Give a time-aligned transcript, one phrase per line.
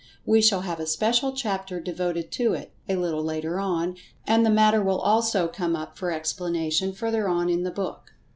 [0.25, 4.49] We shall have a special chapter devoted to it, a little later on, and the
[4.49, 8.11] matter will also come up for explanation further on in the book.